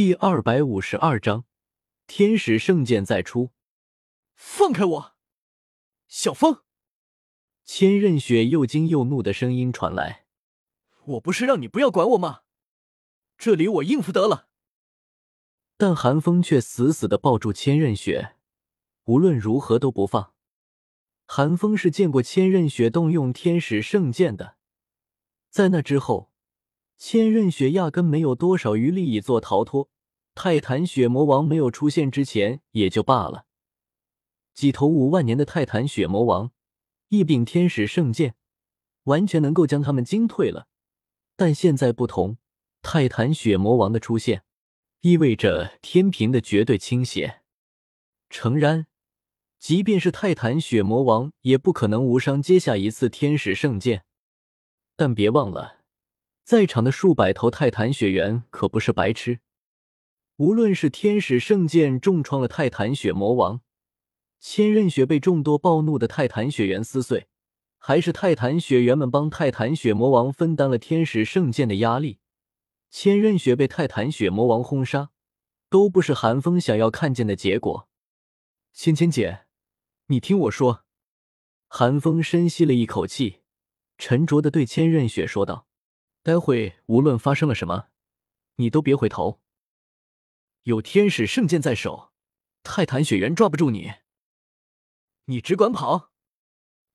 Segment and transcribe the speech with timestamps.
[0.00, 1.44] 第二百五十二章，
[2.06, 3.50] 天使圣剑再出。
[4.34, 5.14] 放开我，
[6.08, 6.62] 小风！
[7.66, 10.24] 千仞雪又惊又怒的声音传来
[11.04, 12.44] ：“我不是让你不要管我吗？
[13.36, 14.48] 这里我应付得了。”
[15.76, 18.36] 但寒风却死死的抱住千仞雪，
[19.04, 20.32] 无论如何都不放。
[21.26, 24.56] 寒风是见过千仞雪动用天使圣剑的，
[25.50, 26.29] 在那之后。
[27.02, 29.88] 千仞雪压根没有多少余力以做逃脱，
[30.34, 33.46] 泰坦雪魔王没有出现之前也就罢了。
[34.52, 36.52] 几头五万年的泰坦雪魔王，
[37.08, 38.34] 一柄天使圣剑，
[39.04, 40.68] 完全能够将他们惊退了。
[41.36, 42.36] 但现在不同，
[42.82, 44.44] 泰坦雪魔王的出现，
[45.00, 47.40] 意味着天平的绝对倾斜。
[48.28, 48.86] 诚然，
[49.58, 54.04] 即便是泰坦雪魔王，也不可能无伤接下一次天使圣剑。
[54.96, 55.79] 但别忘了。
[56.50, 59.38] 在场的数百头泰坦雪猿可不是白痴，
[60.34, 63.60] 无论是天使圣剑重创了泰坦雪魔王，
[64.40, 67.28] 千仞雪被众多暴怒的泰坦雪猿撕碎，
[67.78, 72.18] 还是泰坦雪猿们帮泰坦雪魔王分担了天使圣剑的压力，
[72.90, 75.10] 千仞雪被泰坦雪魔王轰杀，
[75.68, 77.88] 都不是寒风想要看见的结果。
[78.72, 79.42] 芊芊姐，
[80.06, 80.84] 你听我说。
[81.68, 83.42] 寒风深吸了一口气，
[83.96, 85.68] 沉着的对千仞雪说道。
[86.22, 87.88] 待会无论发生了什么，
[88.56, 89.40] 你都别回头。
[90.64, 92.12] 有天使圣剑在手，
[92.62, 93.94] 泰坦雪原抓不住你。
[95.24, 96.12] 你只管跑，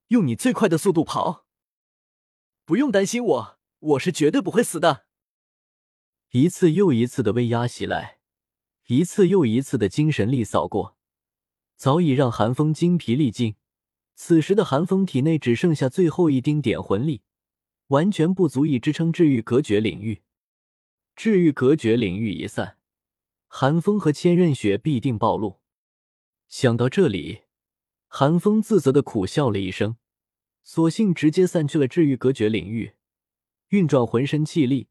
[0.09, 1.47] 用你最快的速度跑。
[2.65, 5.05] 不用担心我，我是绝对不会死的。
[6.31, 8.19] 一次又一次的威压袭来，
[8.87, 10.97] 一次又一次的精神力扫过，
[11.75, 13.55] 早已让寒风精疲力尽。
[14.13, 17.23] 此时的寒风体内只剩下最后一丁点魂力。
[17.87, 20.23] 完全不足以支撑治愈隔绝领域，
[21.15, 22.79] 治愈隔绝领域一散，
[23.47, 25.61] 寒风和千仞雪必定暴露。
[26.47, 27.43] 想到这里，
[28.07, 29.97] 寒风自责的苦笑了一声，
[30.63, 32.95] 索性直接散去了治愈隔绝领域，
[33.69, 34.89] 运转浑身气力，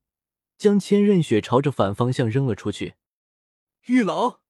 [0.57, 2.95] 将千仞雪朝着反方向扔了出去。
[3.87, 4.41] 玉老，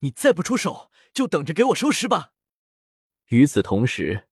[0.00, 2.32] 你再不出手，就等着给我收尸吧！
[3.28, 4.28] 与此同时。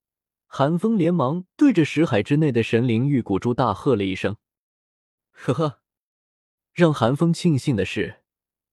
[0.53, 4.37] 寒风连忙对着石海之内的神灵玉骨珠大喝了一声
[5.31, 5.81] ：“呵呵！”
[6.75, 8.23] 让寒风庆幸的是，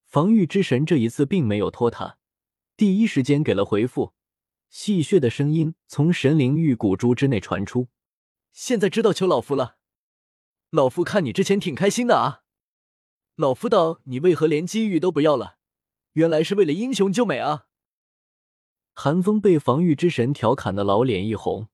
[0.04, 2.18] 防御之神这一次并没有拖沓，
[2.76, 4.12] 第一时间给了回复。
[4.68, 7.86] 戏谑的声音从神灵玉骨珠之内传出
[8.52, 9.76] ：“现在知道求老夫了。
[10.70, 12.42] 老夫看你之前挺开心的啊。
[13.36, 15.58] 老夫道你为何连机遇都不要了？
[16.14, 17.66] 原来是为了英雄救美啊！”
[19.00, 21.68] 寒风被防御之神调侃的老脸一红，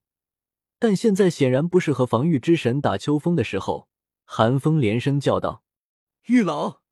[0.79, 3.89] 但现在显然不是和防御之神打秋风的时候。
[4.27, 5.65] 寒风连声叫道
[6.29, 6.83] ：“玉老，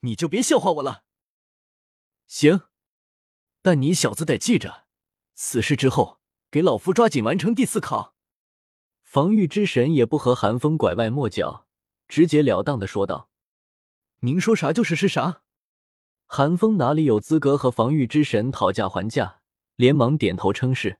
[0.00, 1.04] 你就别笑话我了。
[2.26, 2.62] 行，
[3.60, 4.86] 但你小子得记着，
[5.34, 8.14] 此事之后给老夫抓紧完成第四考。”
[9.04, 11.66] 防御之神也不和寒风拐弯抹角，
[12.08, 13.28] 直截了当的说道
[14.20, 15.42] ：“您说啥就是是啥。”
[16.36, 19.40] 寒风哪里有资格和防御之神讨价还价？
[19.76, 20.98] 连忙点头称是。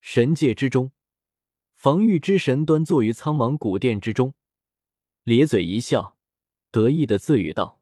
[0.00, 0.92] 神界之中，
[1.74, 4.34] 防御之神端坐于苍茫古殿之中，
[5.24, 6.16] 咧嘴一笑，
[6.70, 7.80] 得意的自语道：“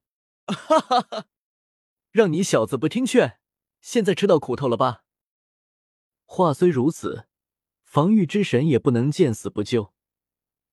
[0.49, 1.27] 哈哈哈，
[2.11, 3.39] 让你小子不听劝，
[3.83, 5.03] 现在吃到苦头了吧？”
[6.25, 7.27] 话虽如此，
[7.83, 9.93] 防御之神也不能见死不救。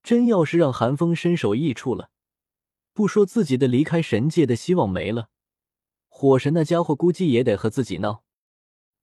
[0.01, 2.11] 真要是让寒风身首异处了，
[2.93, 5.27] 不说自己的离开神界的希望没了。
[6.21, 8.23] 火神那家伙估计也得和自己闹。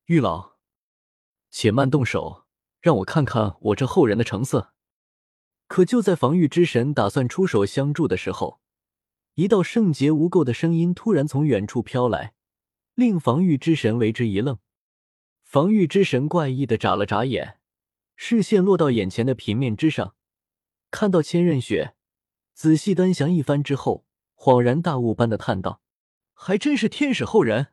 [0.05, 0.53] 玉老，
[1.51, 2.45] 且慢动手，
[2.81, 4.73] 让我看看我这后人的成色。
[5.67, 8.61] 可就在防御之神打算出手相助的时候，
[9.35, 12.35] 一道圣洁无垢的声音突然从远处飘来，
[12.95, 14.61] 令防御之神为之一愣。
[15.43, 17.59] 防御之神怪异的眨了眨眼，
[18.15, 20.15] 视线落到眼前的平面之上，
[20.93, 21.97] 看到千仞雪，
[22.55, 25.83] 仔细端详一番之后，恍然大悟般的叹道。
[26.41, 27.73] 还真是天使后人。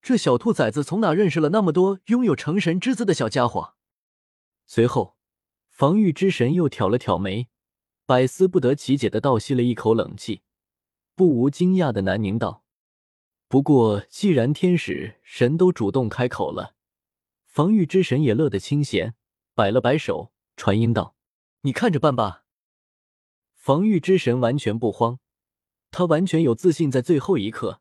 [0.00, 3.74] 这小兔崽子从哪认识了那么多拥有成神之姿的小家伙？
[4.64, 5.18] 随后，
[5.68, 7.48] 防御之神又挑了挑眉，
[8.06, 10.40] 百思不得其解的倒吸了一口冷气，
[11.14, 12.64] 不无惊讶的南宁道
[13.46, 16.74] ：“不过，既然天使神都主动开口了，
[17.44, 19.14] 防御之神也乐得清闲，
[19.54, 21.14] 摆了摆手，传音道
[21.60, 22.46] ：‘你看着办吧。’
[23.52, 25.20] 防御之神完全不慌。
[25.96, 27.80] 他完全有自信，在最后一刻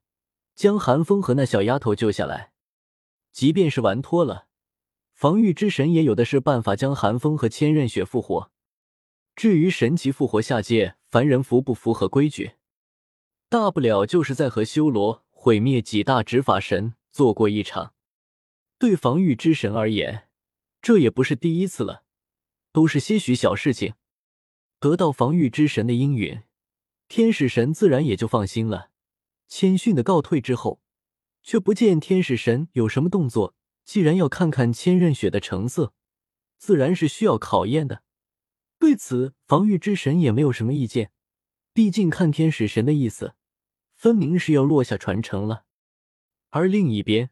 [0.53, 2.51] 将寒风和那小丫头救下来。
[3.31, 4.45] 即便是玩脱了，
[5.15, 8.51] 防御之神也有的是办法将寒风和千仞雪复活。
[9.35, 12.51] 至于神奇复活下界，凡人符不符合规矩。
[13.49, 17.95] 大不了就是在和修罗毁灭几大执法神做过一场。
[18.77, 20.29] 对防御之神而言，
[20.83, 22.03] 这也不是第一次了，
[22.71, 23.95] 都是些许小事情。
[24.79, 26.43] 得到防御之神的应允，
[27.15, 28.89] 天使神自然也就放心了。
[29.47, 30.81] 谦逊的告退之后，
[31.43, 33.53] 却不见天使神有什么动作。
[33.85, 35.93] 既然要看看千仞雪的成色，
[36.57, 38.01] 自然是需要考验的。
[38.79, 41.11] 对此，防御之神也没有什么意见。
[41.71, 43.35] 毕竟看天使神的意思，
[43.93, 45.65] 分明是要落下传承了。
[46.49, 47.29] 而另一边，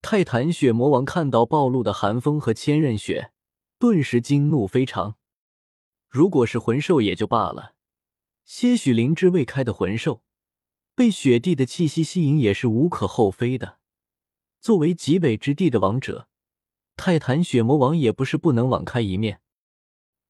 [0.00, 3.32] 泰坦雪魔王看到暴露的寒风和千仞雪，
[3.76, 5.16] 顿时惊怒非常。
[6.08, 7.74] 如果是魂兽也就罢了，
[8.52, 10.24] 些许灵智未开的魂兽，
[10.96, 13.78] 被雪地的气息吸引也是无可厚非的。
[14.60, 16.26] 作为极北之地的王者，
[16.96, 19.40] 泰坦雪魔王也不是不能网开一面。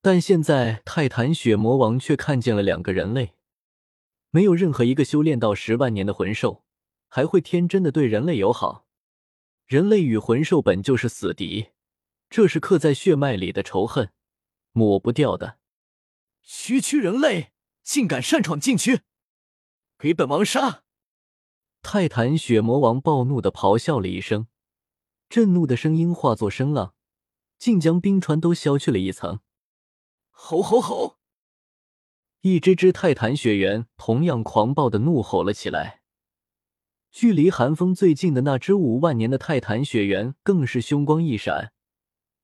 [0.02, 3.32] 但现在泰坦雪魔王却看见了两个人类，
[4.28, 6.62] 没有任何一个修炼到十万年的魂兽
[7.08, 8.86] 还会天真的对人类友好。
[9.66, 11.68] 人类与魂兽本就是死敌，
[12.28, 14.10] 这是刻在血脉里的仇恨，
[14.72, 15.56] 抹不掉的。
[16.42, 17.52] 区区人类
[17.90, 19.00] 竟敢擅闯禁区，
[19.98, 20.84] 给本王杀！
[21.82, 24.46] 泰坦血魔王暴怒的咆哮了一声，
[25.28, 26.94] 震怒的声音化作声浪，
[27.58, 29.40] 竟将冰川都削去了一层。
[30.30, 31.18] 吼吼吼！
[32.42, 36.02] 一只只泰坦雪猿同样狂暴的怒吼了起来。
[37.10, 41.72] 距离寒风最近的那只五万年的泰坦雪猿更是凶光一闪，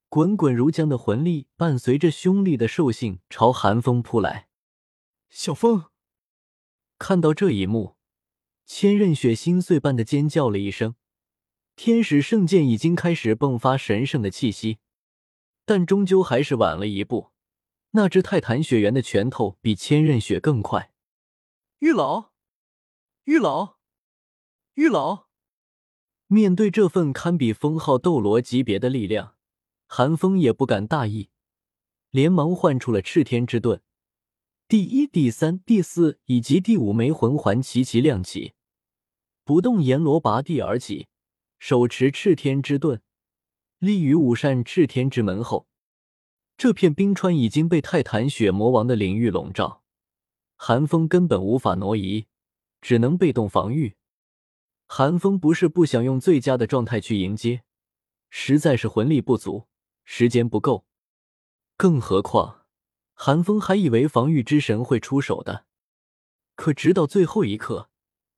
[0.08, 4.45] 滚滚如江的魂力伴随着凶厉的兽性朝寒风扑来。
[5.38, 5.90] 小风
[6.98, 7.96] 看到这一幕。
[8.64, 10.94] 千仞雪心碎般的尖叫了一声，
[11.76, 14.78] 天使圣剑已经开始迸发神圣的气息，
[15.66, 17.32] 但终究还是晚了一步。
[17.90, 20.94] 那只泰坦雪猿的拳头比千仞雪更快。
[21.80, 22.30] 玉老，
[23.24, 23.76] 玉老，
[24.72, 25.26] 玉老！
[26.28, 29.36] 面对这份堪比封号斗罗级别的力量，
[29.86, 31.28] 寒风也不敢大意，
[32.10, 33.82] 连忙唤出了赤天之盾。
[34.68, 38.54] 第一、第三、第四以及第五枚魂环齐齐亮起。
[39.44, 41.06] 不动阎罗拔地而起，
[41.60, 43.00] 手持赤天之盾，
[43.78, 45.68] 立于五扇赤天之门后。
[46.56, 49.84] 这片冰川已经被泰坦雪魔王的领域笼罩，
[50.56, 52.26] 寒风根本无法挪移，
[52.80, 53.94] 只能被动防御。
[54.88, 57.62] 寒风不是不想用最佳的状态去迎接，
[58.30, 59.68] 实在是魂力不足，
[60.04, 60.84] 时间不够。
[61.76, 62.65] 更何况，
[63.18, 65.64] 寒风还以为防御之神会出手的，
[66.54, 67.88] 可直到最后一刻。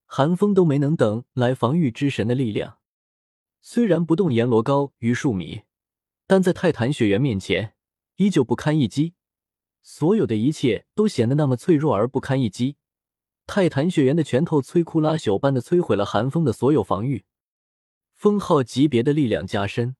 [0.06, 2.78] 寒风都没能等来防御之神的力量，
[3.60, 5.62] 虽然不动阎罗高于数米，
[6.28, 7.74] 但在泰坦雪原面前
[8.16, 9.14] 依旧不堪一击。
[9.82, 12.76] 所有的一切都显得那么脆弱而不堪一击。
[13.46, 17.24] 泰坦雪原的拳头摧枯拉朽般的摧毁了寒风的所有防御。
[18.14, 19.96] 封号级别的力量加深，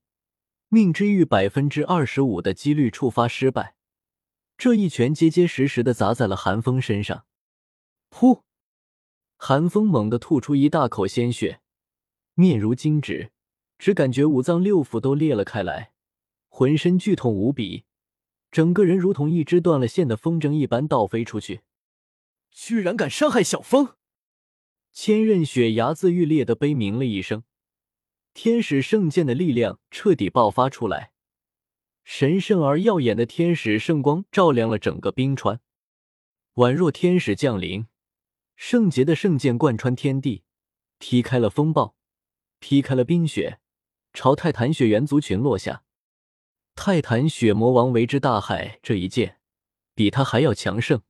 [0.69, 3.75] 命之玉百分之二十五的几率触发失败。
[4.59, 7.25] 这一拳结结实实的砸在了寒风身上，
[8.11, 8.43] 噗！
[9.37, 11.61] 寒风猛地吐出一大口鲜血，
[12.35, 13.31] 面如金纸，
[13.79, 15.93] 只感觉五脏六腑都裂了开来，
[16.49, 17.85] 浑身剧痛无比，
[18.51, 21.61] 整个人如同一只断了线的风筝一般倒飞出去。
[22.51, 23.95] 居然敢伤害小风！
[24.93, 27.45] 千仞雪牙眦欲裂的悲鸣了一声，
[28.35, 31.13] 天使圣剑的力量彻底爆发出来，
[32.11, 35.61] 神圣而耀眼的天使圣光照亮了整个冰川，
[36.55, 37.87] 宛若天使降临。
[38.57, 40.43] 圣洁的圣剑贯穿天地，
[40.99, 41.95] 劈开了风暴，
[42.61, 43.61] 劈开了冰雪，
[44.15, 45.85] 朝泰坦雪原族群落下。
[46.75, 49.39] 泰坦雪魔王为之大骇，这一剑
[49.95, 51.03] 比他还要强盛。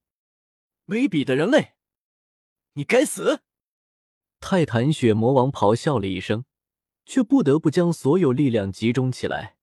[0.85, 1.75] 卑鄙的人类，
[2.73, 3.43] 你该死！
[4.40, 6.45] 泰坦雪魔王咆哮了一声，
[7.07, 9.57] 却不得不将所有力量集中起来，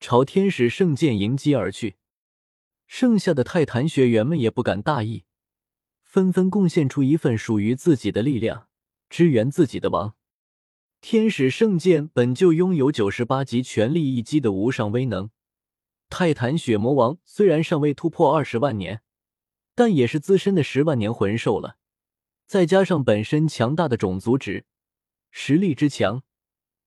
[0.00, 1.96] 朝天使圣剑迎击而去。
[2.86, 5.24] 剩下的泰坦学员们也不敢大意。
[6.02, 8.68] 纷纷贡献出一份属于自己的力量，
[9.10, 10.14] 支援自己的王。
[11.00, 15.30] 天使圣剑本就拥有九十八级全力一击的无上威能。
[16.08, 19.02] 泰坦血魔王虽然尚未突破二十万年，
[19.74, 21.76] 但也是资深的十万年魂兽了。
[22.46, 24.64] 再加上本身强大的种族值，
[25.30, 26.22] 实力之强，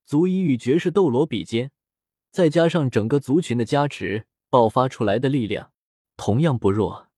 [0.04, 1.70] 足以与绝世斗罗比肩。
[2.32, 5.70] 再加上整个族群的加持，爆发出来的力量
[6.16, 7.08] 同样不弱。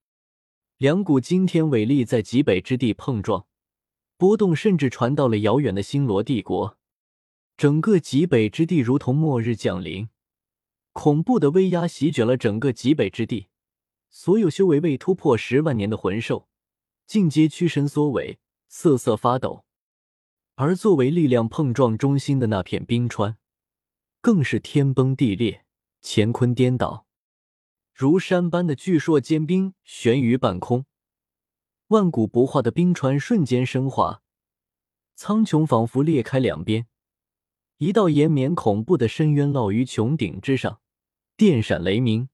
[0.77, 3.47] 两股惊天伟力在极北之地碰撞，
[4.17, 6.77] 波动甚至传到了遥远的星罗帝国。
[7.57, 10.09] 整个极北之地如同末日降临，
[10.93, 13.47] 恐怖的威压席卷了整个极北之地。
[14.11, 16.49] 所有修为未突破十万年的魂兽，
[17.07, 19.65] 尽皆屈身缩尾，瑟瑟发抖。
[20.57, 23.37] 而作为力量碰撞中心的那片冰川，
[24.25, 25.67] 更是天崩地裂，
[26.01, 27.07] 乾坤颠倒，
[27.93, 30.87] 如山般的巨硕坚冰悬于半空，
[31.89, 34.23] 万古不化的冰川瞬间升华，
[35.15, 36.87] 苍穹仿佛裂开两边，
[37.77, 40.81] 一道延绵恐怖的深渊落于穹顶之上，
[41.37, 42.31] 电闪雷鸣，